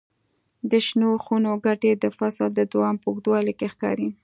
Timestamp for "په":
3.01-3.05